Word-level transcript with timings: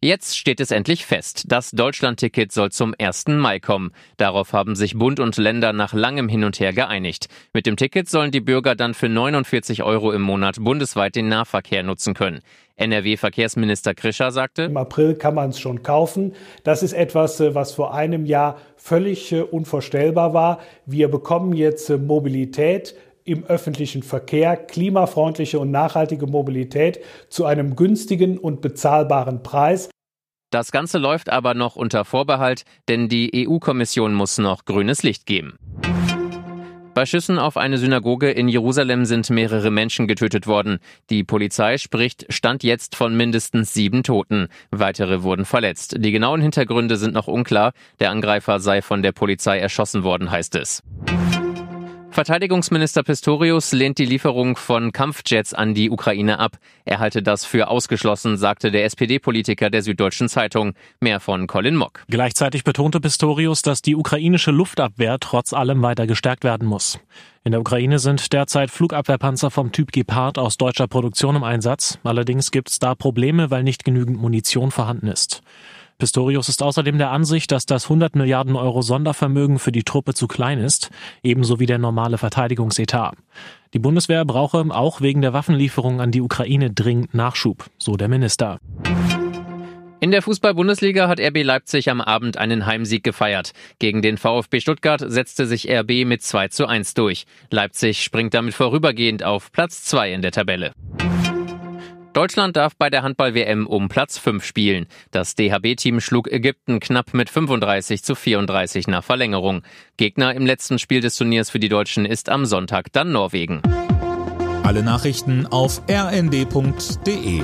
Jetzt 0.00 0.36
steht 0.36 0.60
es 0.60 0.70
endlich 0.70 1.06
fest. 1.06 1.44
Das 1.48 1.70
Deutschlandticket 1.70 2.52
soll 2.52 2.70
zum 2.70 2.94
1. 2.98 3.28
Mai 3.28 3.60
kommen. 3.60 3.92
Darauf 4.16 4.52
haben 4.52 4.76
sich 4.76 4.96
Bund 4.98 5.20
und 5.20 5.36
Länder 5.36 5.72
nach 5.72 5.92
langem 5.92 6.28
Hin 6.28 6.44
und 6.44 6.60
Her 6.60 6.72
geeinigt. 6.72 7.28
Mit 7.52 7.66
dem 7.66 7.76
Ticket 7.76 8.08
sollen 8.08 8.30
die 8.30 8.40
Bürger 8.40 8.74
dann 8.74 8.94
für 8.94 9.08
49 9.08 9.82
Euro 9.82 10.12
im 10.12 10.22
Monat 10.22 10.56
bundesweit 10.60 11.14
den 11.16 11.28
Nahverkehr 11.28 11.82
nutzen 11.82 12.14
können. 12.14 12.40
NRW-Verkehrsminister 12.76 13.94
Krischer 13.94 14.32
sagte, 14.32 14.62
Im 14.62 14.76
April 14.76 15.14
kann 15.14 15.34
man 15.34 15.50
es 15.50 15.60
schon 15.60 15.82
kaufen. 15.82 16.34
Das 16.64 16.82
ist 16.82 16.92
etwas, 16.92 17.38
äh, 17.40 17.54
was 17.54 17.72
vor 17.72 17.94
einem 17.94 18.26
Jahr 18.26 18.58
völlig 18.76 19.32
äh, 19.32 19.40
unvorstellbar 19.40 20.34
war. 20.34 20.58
Wir 20.84 21.08
bekommen 21.08 21.52
jetzt 21.52 21.88
äh, 21.90 21.98
Mobilität 21.98 22.96
im 23.24 23.44
öffentlichen 23.44 24.02
Verkehr, 24.02 24.56
klimafreundliche 24.56 25.58
und 25.58 25.70
nachhaltige 25.70 26.26
Mobilität 26.26 27.00
zu 27.28 27.44
einem 27.46 27.74
günstigen 27.76 28.38
und 28.38 28.60
bezahlbaren 28.60 29.42
Preis. 29.42 29.88
Das 30.50 30.70
Ganze 30.70 30.98
läuft 30.98 31.30
aber 31.30 31.54
noch 31.54 31.74
unter 31.74 32.04
Vorbehalt, 32.04 32.64
denn 32.88 33.08
die 33.08 33.48
EU-Kommission 33.48 34.14
muss 34.14 34.38
noch 34.38 34.64
grünes 34.64 35.02
Licht 35.02 35.26
geben. 35.26 35.58
Bei 36.94 37.06
Schüssen 37.06 37.40
auf 37.40 37.56
eine 37.56 37.76
Synagoge 37.76 38.30
in 38.30 38.46
Jerusalem 38.46 39.04
sind 39.04 39.28
mehrere 39.28 39.72
Menschen 39.72 40.06
getötet 40.06 40.46
worden. 40.46 40.78
Die 41.10 41.24
Polizei 41.24 41.76
spricht 41.76 42.32
Stand 42.32 42.62
jetzt 42.62 42.94
von 42.94 43.16
mindestens 43.16 43.74
sieben 43.74 44.04
Toten. 44.04 44.46
Weitere 44.70 45.24
wurden 45.24 45.44
verletzt. 45.44 45.96
Die 45.98 46.12
genauen 46.12 46.40
Hintergründe 46.40 46.96
sind 46.96 47.14
noch 47.14 47.26
unklar. 47.26 47.72
Der 47.98 48.12
Angreifer 48.12 48.60
sei 48.60 48.80
von 48.80 49.02
der 49.02 49.10
Polizei 49.10 49.58
erschossen 49.58 50.04
worden, 50.04 50.30
heißt 50.30 50.54
es. 50.54 50.84
Verteidigungsminister 52.14 53.02
Pistorius 53.02 53.72
lehnt 53.72 53.98
die 53.98 54.04
Lieferung 54.04 54.54
von 54.54 54.92
Kampfjets 54.92 55.52
an 55.52 55.74
die 55.74 55.90
Ukraine 55.90 56.38
ab. 56.38 56.58
Er 56.84 57.00
halte 57.00 57.24
das 57.24 57.44
für 57.44 57.66
ausgeschlossen, 57.66 58.36
sagte 58.36 58.70
der 58.70 58.84
SPD-Politiker 58.84 59.68
der 59.68 59.82
Süddeutschen 59.82 60.28
Zeitung. 60.28 60.74
Mehr 61.00 61.18
von 61.18 61.48
Colin 61.48 61.74
Mock. 61.74 62.04
Gleichzeitig 62.08 62.62
betonte 62.62 63.00
Pistorius, 63.00 63.62
dass 63.62 63.82
die 63.82 63.96
ukrainische 63.96 64.52
Luftabwehr 64.52 65.16
trotz 65.18 65.52
allem 65.52 65.82
weiter 65.82 66.06
gestärkt 66.06 66.44
werden 66.44 66.68
muss. 66.68 67.00
In 67.42 67.50
der 67.50 67.60
Ukraine 67.60 67.98
sind 67.98 68.32
derzeit 68.32 68.70
Flugabwehrpanzer 68.70 69.50
vom 69.50 69.72
Typ 69.72 69.90
Gepard 69.90 70.38
aus 70.38 70.56
deutscher 70.56 70.86
Produktion 70.86 71.34
im 71.34 71.42
Einsatz. 71.42 71.98
Allerdings 72.04 72.52
gibt 72.52 72.70
es 72.70 72.78
da 72.78 72.94
Probleme, 72.94 73.50
weil 73.50 73.64
nicht 73.64 73.84
genügend 73.84 74.20
Munition 74.20 74.70
vorhanden 74.70 75.08
ist. 75.08 75.42
Pistorius 75.98 76.48
ist 76.48 76.62
außerdem 76.62 76.98
der 76.98 77.10
Ansicht, 77.10 77.52
dass 77.52 77.66
das 77.66 77.84
100 77.84 78.16
Milliarden 78.16 78.56
Euro 78.56 78.82
Sondervermögen 78.82 79.58
für 79.58 79.72
die 79.72 79.84
Truppe 79.84 80.14
zu 80.14 80.26
klein 80.26 80.58
ist, 80.58 80.90
ebenso 81.22 81.60
wie 81.60 81.66
der 81.66 81.78
normale 81.78 82.18
Verteidigungsetat. 82.18 83.14
Die 83.72 83.78
Bundeswehr 83.78 84.24
brauche 84.24 84.64
auch 84.70 85.00
wegen 85.00 85.20
der 85.20 85.32
Waffenlieferung 85.32 86.00
an 86.00 86.10
die 86.10 86.20
Ukraine 86.20 86.70
dringend 86.70 87.14
Nachschub, 87.14 87.64
so 87.78 87.96
der 87.96 88.08
Minister. 88.08 88.58
In 90.04 90.10
der 90.10 90.20
Fußball-Bundesliga 90.20 91.08
hat 91.08 91.18
RB 91.18 91.42
Leipzig 91.42 91.88
am 91.88 92.02
Abend 92.02 92.36
einen 92.36 92.66
Heimsieg 92.66 93.02
gefeiert. 93.02 93.52
Gegen 93.78 94.02
den 94.02 94.18
VfB 94.18 94.60
Stuttgart 94.60 95.02
setzte 95.02 95.46
sich 95.46 95.70
RB 95.70 96.04
mit 96.04 96.22
2 96.22 96.48
zu 96.48 96.66
1 96.66 96.92
durch. 96.92 97.24
Leipzig 97.50 98.02
springt 98.02 98.34
damit 98.34 98.52
vorübergehend 98.52 99.22
auf 99.22 99.50
Platz 99.50 99.82
2 99.84 100.12
in 100.12 100.20
der 100.20 100.32
Tabelle. 100.32 100.72
Deutschland 102.14 102.56
darf 102.56 102.76
bei 102.76 102.90
der 102.90 103.02
Handball-WM 103.02 103.66
um 103.66 103.88
Platz 103.88 104.18
5 104.18 104.44
spielen. 104.44 104.86
Das 105.10 105.34
DHB-Team 105.34 106.00
schlug 106.00 106.30
Ägypten 106.30 106.78
knapp 106.78 107.12
mit 107.12 107.28
35 107.28 108.04
zu 108.04 108.14
34 108.14 108.86
nach 108.86 109.02
Verlängerung. 109.02 109.62
Gegner 109.96 110.32
im 110.32 110.46
letzten 110.46 110.78
Spiel 110.78 111.00
des 111.00 111.16
Turniers 111.16 111.50
für 111.50 111.58
die 111.58 111.68
Deutschen 111.68 112.06
ist 112.06 112.28
am 112.28 112.46
Sonntag 112.46 112.92
dann 112.92 113.10
Norwegen. 113.10 113.62
Alle 114.62 114.84
Nachrichten 114.84 115.46
auf 115.46 115.82
rnd.de 115.90 117.42